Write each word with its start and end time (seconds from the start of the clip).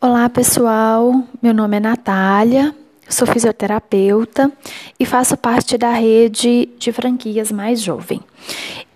Olá 0.00 0.28
pessoal, 0.28 1.24
meu 1.42 1.52
nome 1.52 1.76
é 1.76 1.80
Natália, 1.80 2.72
sou 3.08 3.26
fisioterapeuta 3.26 4.48
e 4.96 5.04
faço 5.04 5.36
parte 5.36 5.76
da 5.76 5.90
rede 5.90 6.68
de 6.78 6.92
franquias 6.92 7.50
Mais 7.50 7.82
Jovem. 7.82 8.20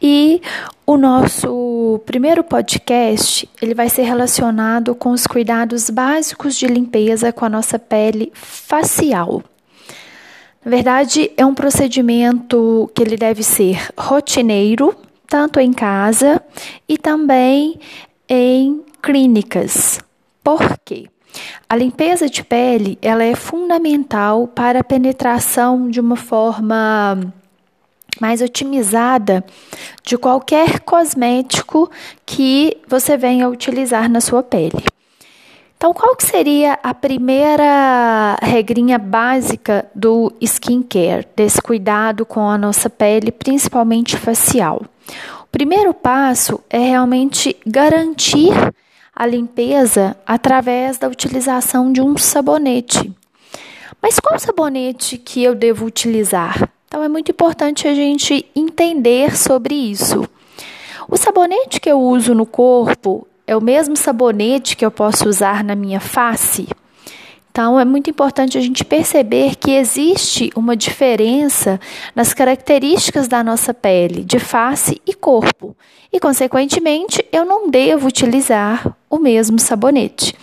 E 0.00 0.42
o 0.84 0.98
nosso 0.98 2.02
primeiro 2.04 2.44
podcast, 2.44 3.48
ele 3.62 3.72
vai 3.72 3.88
ser 3.88 4.02
relacionado 4.02 4.94
com 4.94 5.12
os 5.12 5.26
cuidados 5.26 5.88
básicos 5.88 6.54
de 6.54 6.66
limpeza 6.66 7.32
com 7.32 7.46
a 7.46 7.48
nossa 7.48 7.78
pele 7.78 8.30
facial. 8.34 9.42
Na 10.62 10.70
verdade, 10.70 11.30
é 11.34 11.46
um 11.46 11.54
procedimento 11.54 12.90
que 12.94 13.02
ele 13.02 13.16
deve 13.16 13.42
ser 13.42 13.88
rotineiro, 13.98 14.94
tanto 15.26 15.60
em 15.60 15.72
casa 15.72 16.42
e 16.86 16.98
também 16.98 17.80
em 18.28 18.82
clínicas. 19.00 19.98
Por 20.42 20.78
quê? 20.84 21.08
A 21.68 21.76
limpeza 21.76 22.28
de 22.28 22.42
pele 22.42 22.98
ela 23.00 23.22
é 23.22 23.34
fundamental 23.34 24.48
para 24.48 24.80
a 24.80 24.84
penetração 24.84 25.88
de 25.88 26.00
uma 26.00 26.16
forma 26.16 27.32
mais 28.20 28.42
otimizada 28.42 29.44
de 30.04 30.18
qualquer 30.18 30.80
cosmético 30.80 31.90
que 32.26 32.76
você 32.88 33.16
venha 33.16 33.48
utilizar 33.48 34.10
na 34.10 34.20
sua 34.20 34.42
pele. 34.42 34.84
Então, 35.76 35.94
qual 35.94 36.14
que 36.14 36.24
seria 36.24 36.78
a 36.82 36.92
primeira 36.92 38.36
regrinha 38.42 38.98
básica 38.98 39.86
do 39.94 40.30
skincare, 40.42 41.26
desse 41.34 41.62
cuidado 41.62 42.26
com 42.26 42.50
a 42.50 42.58
nossa 42.58 42.90
pele, 42.90 43.32
principalmente 43.32 44.18
facial? 44.18 44.82
O 45.42 45.46
primeiro 45.50 45.94
passo 45.94 46.60
é 46.68 46.78
realmente 46.78 47.56
garantir 47.66 48.52
a 49.20 49.26
limpeza 49.26 50.16
através 50.26 50.96
da 50.96 51.06
utilização 51.06 51.92
de 51.92 52.00
um 52.00 52.16
sabonete. 52.16 53.12
Mas 54.00 54.18
qual 54.18 54.40
sabonete 54.40 55.18
que 55.18 55.44
eu 55.44 55.54
devo 55.54 55.84
utilizar? 55.84 56.70
Então 56.88 57.02
é 57.02 57.08
muito 57.08 57.30
importante 57.30 57.86
a 57.86 57.92
gente 57.92 58.46
entender 58.56 59.36
sobre 59.36 59.74
isso. 59.74 60.26
O 61.06 61.18
sabonete 61.18 61.82
que 61.82 61.90
eu 61.90 62.00
uso 62.00 62.34
no 62.34 62.46
corpo 62.46 63.28
é 63.46 63.54
o 63.54 63.60
mesmo 63.60 63.94
sabonete 63.94 64.74
que 64.74 64.86
eu 64.86 64.90
posso 64.90 65.28
usar 65.28 65.62
na 65.62 65.74
minha 65.74 66.00
face? 66.00 66.66
Então, 67.50 67.80
é 67.80 67.84
muito 67.84 68.08
importante 68.08 68.56
a 68.56 68.60
gente 68.60 68.84
perceber 68.84 69.56
que 69.56 69.72
existe 69.72 70.52
uma 70.54 70.76
diferença 70.76 71.80
nas 72.14 72.32
características 72.32 73.26
da 73.26 73.42
nossa 73.42 73.74
pele, 73.74 74.22
de 74.22 74.38
face 74.38 75.02
e 75.04 75.12
corpo, 75.12 75.76
e, 76.12 76.20
consequentemente, 76.20 77.24
eu 77.32 77.44
não 77.44 77.68
devo 77.68 78.06
utilizar 78.06 78.96
o 79.08 79.18
mesmo 79.18 79.58
sabonete. 79.58 80.34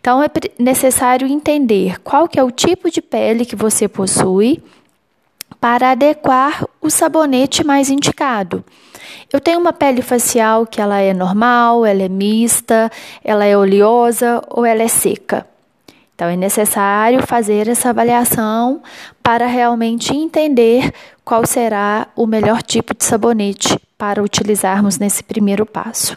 Então, 0.00 0.20
é 0.20 0.28
necessário 0.58 1.28
entender 1.28 2.00
qual 2.02 2.28
que 2.28 2.38
é 2.38 2.42
o 2.42 2.50
tipo 2.50 2.90
de 2.90 3.00
pele 3.00 3.44
que 3.44 3.54
você 3.54 3.86
possui 3.86 4.60
para 5.60 5.92
adequar 5.92 6.66
o 6.82 6.90
sabonete 6.90 7.64
mais 7.64 7.90
indicado. 7.90 8.64
Eu 9.32 9.40
tenho 9.40 9.60
uma 9.60 9.72
pele 9.72 10.02
facial 10.02 10.66
que 10.66 10.80
ela 10.80 11.00
é 11.00 11.14
normal, 11.14 11.86
ela 11.86 12.02
é 12.02 12.08
mista, 12.08 12.90
ela 13.24 13.44
é 13.44 13.56
oleosa 13.56 14.42
ou 14.48 14.64
ela 14.64 14.82
é 14.82 14.88
seca. 14.88 15.46
Então, 16.16 16.28
é 16.28 16.36
necessário 16.36 17.26
fazer 17.26 17.68
essa 17.68 17.90
avaliação 17.90 18.82
para 19.22 19.46
realmente 19.46 20.16
entender 20.16 20.90
qual 21.22 21.44
será 21.44 22.08
o 22.16 22.26
melhor 22.26 22.62
tipo 22.62 22.94
de 22.94 23.04
sabonete 23.04 23.78
para 23.98 24.22
utilizarmos 24.22 24.98
nesse 24.98 25.22
primeiro 25.22 25.66
passo. 25.66 26.16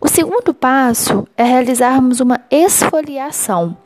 O 0.00 0.08
segundo 0.08 0.54
passo 0.54 1.28
é 1.36 1.44
realizarmos 1.44 2.20
uma 2.20 2.40
esfoliação. 2.50 3.76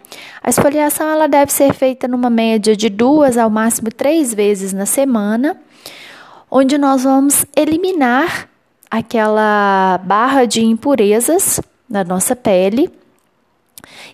A 0.41 0.49
esfoliação 0.49 1.11
ela 1.11 1.27
deve 1.27 1.53
ser 1.53 1.75
feita 1.75 2.07
numa 2.07 2.31
média 2.31 2.77
de 2.77 2.89
duas 2.89 3.37
ao 3.37 3.51
máximo 3.51 3.91
três 3.91 4.33
vezes 4.33 4.73
na 4.73 4.87
semana, 4.87 5.61
onde 6.49 6.79
nós 6.79 7.03
vamos 7.03 7.45
eliminar 7.57 8.49
aquela 8.89 9.99
barra 10.05 10.45
de 10.45 10.65
impurezas 10.65 11.61
na 11.91 12.05
nossa 12.05 12.37
pele 12.37 13.02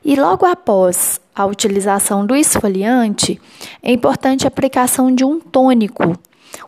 e 0.04 0.16
logo 0.16 0.44
após 0.46 1.20
a 1.34 1.46
utilização 1.46 2.26
do 2.26 2.34
esfoliante, 2.34 3.40
é 3.82 3.92
importante 3.92 4.44
a 4.44 4.48
aplicação 4.48 5.14
de 5.14 5.24
um 5.24 5.38
tônico. 5.38 6.18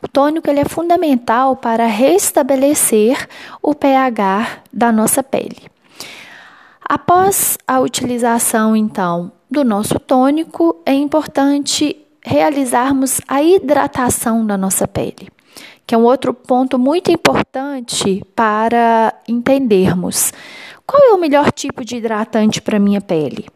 O 0.02 0.08
tônico 0.08 0.48
ele 0.48 0.60
é 0.60 0.64
fundamental 0.64 1.56
para 1.56 1.86
restabelecer 1.86 3.28
o 3.62 3.74
pH 3.74 4.62
da 4.72 4.92
nossa 4.92 5.22
pele. 5.22 5.70
Após 6.82 7.56
a 7.66 7.80
utilização, 7.80 8.76
então, 8.76 9.32
do 9.50 9.64
nosso 9.64 9.98
tônico, 9.98 10.76
é 10.84 10.92
importante 10.92 11.96
realizarmos 12.24 13.20
a 13.26 13.42
hidratação 13.42 14.44
da 14.44 14.56
nossa 14.56 14.86
pele, 14.86 15.28
que 15.86 15.94
é 15.94 15.98
um 15.98 16.04
outro 16.04 16.34
ponto 16.34 16.78
muito 16.78 17.10
importante 17.10 18.22
para 18.34 19.14
entendermos. 19.26 20.32
Qual 20.90 21.12
é 21.12 21.14
o 21.14 21.20
melhor 21.20 21.52
tipo 21.52 21.84
de 21.84 21.98
hidratante 21.98 22.60
para 22.60 22.76
minha 22.76 23.00
pele? 23.00 23.46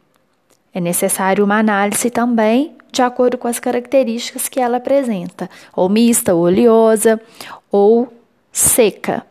É 0.73 0.79
necessário 0.79 1.45
uma 1.45 1.59
análise 1.59 2.09
também 2.09 2.77
de 2.93 3.03
acordo 3.03 3.37
com 3.37 3.49
as 3.49 3.59
características 3.59 4.49
que 4.49 4.61
ela 4.61 4.77
apresenta, 4.77 5.51
ou 5.75 5.89
mista, 5.89 6.33
ou 6.33 6.45
oleosa, 6.45 7.21
ou 7.73 8.07
seca. 8.53 9.27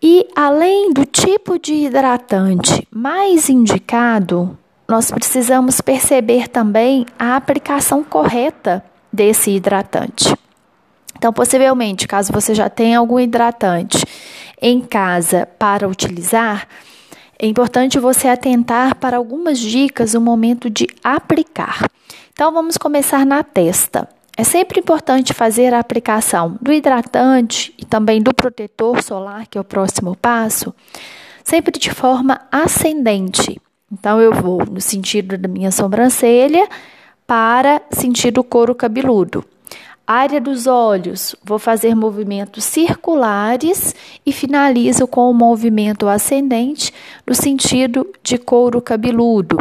E 0.00 0.28
além 0.36 0.92
do 0.92 1.04
tipo 1.04 1.58
de 1.58 1.74
hidratante 1.74 2.86
mais 2.92 3.48
indicado, 3.48 4.56
nós 4.86 5.10
precisamos 5.10 5.80
perceber 5.80 6.46
também 6.46 7.04
a 7.18 7.34
aplicação 7.34 8.04
correta 8.04 8.84
desse 9.12 9.50
hidratante. 9.50 10.32
Então, 11.16 11.32
possivelmente, 11.32 12.06
caso 12.06 12.32
você 12.32 12.54
já 12.54 12.70
tenha 12.70 13.00
algum 13.00 13.18
hidratante 13.18 13.98
em 14.60 14.80
casa 14.80 15.48
para 15.58 15.88
utilizar, 15.88 16.66
é 17.38 17.46
importante 17.46 17.98
você 17.98 18.26
atentar 18.26 18.96
para 18.96 19.16
algumas 19.16 19.58
dicas 19.58 20.14
no 20.14 20.20
momento 20.20 20.68
de 20.68 20.88
aplicar. 21.04 21.88
Então, 22.32 22.52
vamos 22.52 22.76
começar 22.76 23.24
na 23.24 23.44
testa. 23.44 24.08
É 24.36 24.44
sempre 24.44 24.80
importante 24.80 25.32
fazer 25.32 25.72
a 25.72 25.78
aplicação 25.78 26.56
do 26.60 26.72
hidratante 26.72 27.72
e 27.78 27.84
também 27.84 28.20
do 28.20 28.34
protetor 28.34 29.02
solar, 29.02 29.46
que 29.46 29.58
é 29.58 29.60
o 29.60 29.64
próximo 29.64 30.16
passo, 30.16 30.74
sempre 31.44 31.78
de 31.78 31.90
forma 31.90 32.40
ascendente. 32.50 33.60
Então, 33.92 34.20
eu 34.20 34.32
vou 34.32 34.64
no 34.64 34.80
sentido 34.80 35.38
da 35.38 35.48
minha 35.48 35.70
sobrancelha 35.70 36.68
para 37.26 37.82
sentir 37.90 38.38
o 38.38 38.44
couro 38.44 38.74
cabeludo. 38.74 39.44
Área 40.10 40.40
dos 40.40 40.66
olhos, 40.66 41.36
vou 41.44 41.58
fazer 41.58 41.94
movimentos 41.94 42.64
circulares 42.64 43.94
e 44.24 44.32
finalizo 44.32 45.06
com 45.06 45.30
o 45.30 45.34
movimento 45.34 46.08
ascendente 46.08 46.94
no 47.26 47.34
sentido 47.34 48.06
de 48.22 48.38
couro 48.38 48.80
cabeludo. 48.80 49.58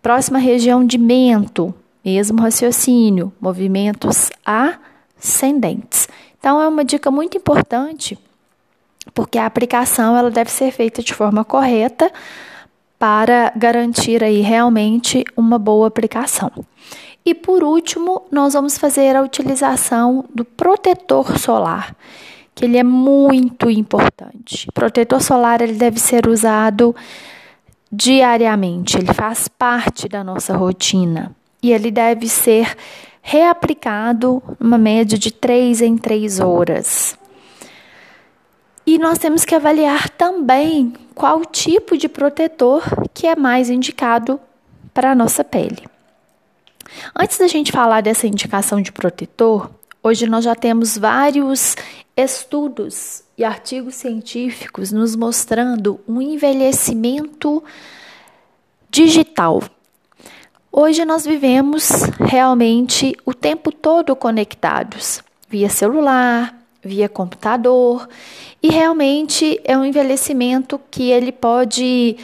Próxima 0.00 0.38
região 0.38 0.86
de 0.86 0.96
mento, 0.96 1.74
mesmo 2.04 2.40
raciocínio, 2.40 3.32
movimentos 3.40 4.30
ascendentes. 4.46 6.08
Então 6.38 6.62
é 6.62 6.68
uma 6.68 6.84
dica 6.84 7.10
muito 7.10 7.36
importante, 7.36 8.16
porque 9.12 9.36
a 9.36 9.46
aplicação 9.46 10.16
ela 10.16 10.30
deve 10.30 10.52
ser 10.52 10.70
feita 10.70 11.02
de 11.02 11.12
forma 11.12 11.44
correta 11.44 12.08
para 13.00 13.52
garantir 13.56 14.22
aí 14.22 14.42
realmente 14.42 15.24
uma 15.36 15.58
boa 15.58 15.88
aplicação. 15.88 16.52
E 17.24 17.34
por 17.34 17.62
último, 17.62 18.22
nós 18.30 18.54
vamos 18.54 18.76
fazer 18.76 19.14
a 19.14 19.22
utilização 19.22 20.24
do 20.34 20.44
protetor 20.44 21.38
solar, 21.38 21.94
que 22.54 22.64
ele 22.64 22.76
é 22.76 22.82
muito 22.82 23.70
importante. 23.70 24.66
Protetor 24.74 25.22
solar 25.22 25.62
ele 25.62 25.74
deve 25.74 26.00
ser 26.00 26.26
usado 26.26 26.94
diariamente, 27.90 28.96
ele 28.96 29.12
faz 29.12 29.46
parte 29.46 30.08
da 30.08 30.24
nossa 30.24 30.56
rotina 30.56 31.34
e 31.62 31.72
ele 31.72 31.90
deve 31.90 32.28
ser 32.28 32.76
reaplicado 33.20 34.42
uma 34.58 34.76
média 34.76 35.16
de 35.16 35.30
3 35.30 35.80
em 35.82 35.96
3 35.96 36.40
horas. 36.40 37.16
E 38.84 38.98
nós 38.98 39.18
temos 39.18 39.44
que 39.44 39.54
avaliar 39.54 40.10
também 40.10 40.94
qual 41.14 41.44
tipo 41.44 41.96
de 41.96 42.08
protetor 42.08 42.82
que 43.14 43.28
é 43.28 43.36
mais 43.36 43.70
indicado 43.70 44.40
para 44.92 45.12
a 45.12 45.14
nossa 45.14 45.44
pele. 45.44 45.84
Antes 47.18 47.38
da 47.38 47.46
gente 47.46 47.72
falar 47.72 48.00
dessa 48.00 48.26
indicação 48.26 48.80
de 48.80 48.92
protetor, 48.92 49.70
hoje 50.02 50.26
nós 50.26 50.44
já 50.44 50.54
temos 50.54 50.96
vários 50.96 51.76
estudos 52.16 53.22
e 53.36 53.44
artigos 53.44 53.94
científicos 53.94 54.92
nos 54.92 55.16
mostrando 55.16 56.00
um 56.06 56.20
envelhecimento 56.20 57.62
digital. 58.90 59.62
Hoje 60.70 61.04
nós 61.04 61.26
vivemos 61.26 61.90
realmente 62.18 63.14
o 63.26 63.34
tempo 63.34 63.70
todo 63.70 64.16
conectados, 64.16 65.22
via 65.48 65.68
celular, 65.68 66.58
via 66.82 67.08
computador, 67.08 68.08
e 68.62 68.68
realmente 68.68 69.60
é 69.64 69.76
um 69.76 69.84
envelhecimento 69.84 70.80
que 70.90 71.10
ele 71.10 71.30
pode 71.30 72.16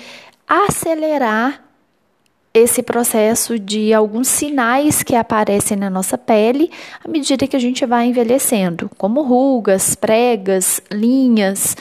acelerar 0.47 1.68
esse 2.53 2.83
processo 2.83 3.59
de 3.59 3.93
alguns 3.93 4.29
sinais 4.29 5.03
que 5.03 5.15
aparecem 5.15 5.77
na 5.77 5.91
nossa 5.91 6.17
pele 6.17 6.71
à 7.05 7.09
medida 7.09 7.47
que 7.47 7.56
a 7.56 7.61
gente 7.61 7.85
vai 7.87 8.06
envelhecendo, 8.06 8.91
como 8.97 9.23
rugas, 9.23 9.95
pregas, 9.95 10.81
linhas. 10.91 11.77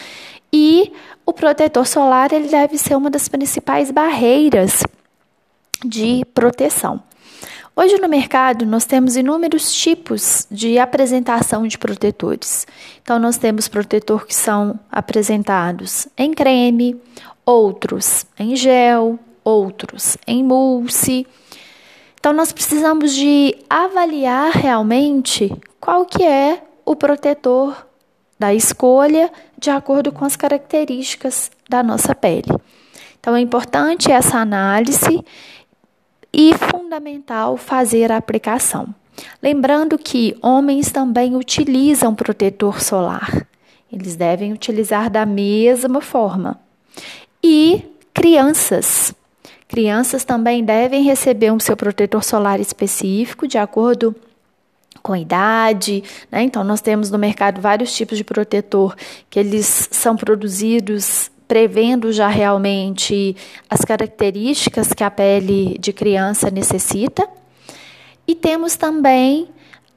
E 0.52 0.92
o 1.26 1.34
protetor 1.34 1.86
solar 1.86 2.32
ele 2.32 2.48
deve 2.48 2.78
ser 2.78 2.96
uma 2.96 3.10
das 3.10 3.28
principais 3.28 3.92
barreiras 3.92 4.84
de 5.84 6.24
proteção. 6.34 7.02
Hoje 7.76 8.00
no 8.00 8.10
mercado 8.10 8.66
nós 8.66 8.86
temos 8.86 9.16
inúmeros 9.16 9.72
tipos 9.72 10.48
de 10.50 10.80
apresentação 10.80 11.68
de 11.68 11.78
protetores. 11.78 12.66
Então 13.04 13.20
nós 13.20 13.38
temos 13.38 13.68
protetor 13.68 14.26
que 14.26 14.34
são 14.34 14.80
apresentados 14.92 16.08
em 16.18 16.34
creme, 16.34 17.00
outros 17.46 18.26
em 18.40 18.56
gel, 18.56 19.20
outros 19.48 20.18
em 20.28 20.44
mousse. 20.44 21.26
Então 22.20 22.34
nós 22.34 22.52
precisamos 22.52 23.14
de 23.14 23.56
avaliar 23.70 24.52
realmente 24.52 25.56
qual 25.80 26.06
que 26.06 26.24
é 26.24 26.62
o 26.86 26.96
protetor 26.96 27.88
da 28.38 28.54
escolha 28.54 29.32
de 29.58 29.70
acordo 29.70 30.12
com 30.12 30.26
as 30.26 30.36
características 30.36 31.50
da 31.70 31.82
nossa 31.82 32.14
pele. 32.14 32.50
Então 33.20 33.36
é 33.36 33.40
importante 33.40 34.12
essa 34.12 34.38
análise 34.38 35.24
e 36.34 36.54
fundamental 36.54 37.56
fazer 37.56 38.12
a 38.12 38.18
aplicação. 38.18 38.94
Lembrando 39.42 39.98
que 39.98 40.38
homens 40.42 40.92
também 40.92 41.36
utilizam 41.36 42.14
protetor 42.14 42.82
solar. 42.82 43.48
Eles 43.92 44.16
devem 44.16 44.52
utilizar 44.52 45.10
da 45.10 45.26
mesma 45.26 46.02
forma. 46.02 46.60
E 47.42 47.84
crianças. 48.14 49.14
Crianças 49.68 50.24
também 50.24 50.64
devem 50.64 51.04
receber 51.04 51.52
um 51.52 51.60
seu 51.60 51.76
protetor 51.76 52.24
solar 52.24 52.60
específico 52.60 53.48
de 53.48 53.58
acordo 53.58 54.16
com 55.04 55.14
a 55.14 55.20
idade, 55.20 56.04
né? 56.32 56.44
Então 56.44 56.64
nós 56.64 56.82
temos 56.82 57.12
no 57.12 57.18
mercado 57.18 57.62
vários 57.62 57.94
tipos 57.94 58.18
de 58.18 58.24
protetor 58.24 58.96
que 59.30 59.40
eles 59.40 59.90
são 59.92 60.16
produzidos 60.16 61.30
prevendo 61.48 62.12
já 62.12 62.28
realmente 62.28 63.36
as 63.70 63.82
características 63.82 64.92
que 64.92 65.04
a 65.04 65.10
pele 65.10 65.78
de 65.80 65.94
criança 65.94 66.52
necessita. 66.52 67.28
E 68.28 68.36
temos 68.36 68.76
também 68.76 69.48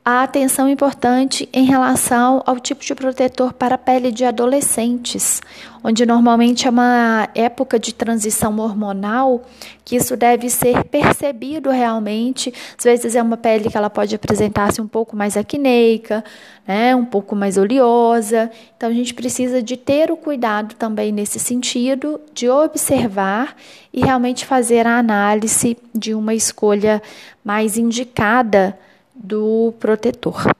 a 0.02 0.22
atenção 0.22 0.68
importante 0.68 1.46
em 1.52 1.64
relação 1.64 2.42
ao 2.46 2.58
tipo 2.58 2.82
de 2.82 2.94
protetor 2.94 3.52
para 3.52 3.74
a 3.74 3.78
pele 3.78 4.10
de 4.10 4.24
adolescentes, 4.24 5.42
onde 5.84 6.06
normalmente 6.06 6.66
é 6.66 6.70
uma 6.70 7.28
época 7.34 7.78
de 7.78 7.92
transição 7.92 8.58
hormonal, 8.58 9.42
que 9.84 9.96
isso 9.96 10.16
deve 10.16 10.48
ser 10.48 10.84
percebido 10.84 11.68
realmente. 11.68 12.52
Às 12.78 12.84
vezes 12.84 13.14
é 13.14 13.22
uma 13.22 13.36
pele 13.36 13.68
que 13.68 13.76
ela 13.76 13.90
pode 13.90 14.14
apresentar-se 14.14 14.80
um 14.80 14.88
pouco 14.88 15.14
mais 15.14 15.36
acneica, 15.36 16.24
né, 16.66 16.96
um 16.96 17.04
pouco 17.04 17.36
mais 17.36 17.58
oleosa. 17.58 18.50
Então 18.76 18.88
a 18.88 18.94
gente 18.94 19.12
precisa 19.12 19.62
de 19.62 19.76
ter 19.76 20.10
o 20.10 20.16
cuidado 20.16 20.76
também 20.76 21.12
nesse 21.12 21.38
sentido, 21.38 22.18
de 22.32 22.48
observar 22.48 23.54
e 23.92 24.00
realmente 24.00 24.46
fazer 24.46 24.86
a 24.86 24.98
análise 24.98 25.76
de 25.94 26.14
uma 26.14 26.32
escolha 26.32 27.02
mais 27.44 27.76
indicada 27.76 28.78
do 29.22 29.74
protetor, 29.78 30.54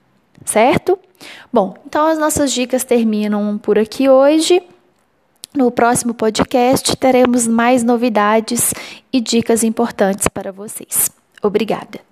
certo? 0.45 0.97
Bom, 1.51 1.75
então 1.85 2.07
as 2.07 2.17
nossas 2.17 2.51
dicas 2.51 2.83
terminam 2.83 3.57
por 3.57 3.77
aqui 3.77 4.09
hoje. 4.09 4.61
No 5.53 5.69
próximo 5.69 6.13
podcast 6.13 6.95
teremos 6.95 7.47
mais 7.47 7.83
novidades 7.83 8.73
e 9.11 9.19
dicas 9.19 9.63
importantes 9.63 10.27
para 10.27 10.51
vocês. 10.51 11.09
Obrigada. 11.41 12.10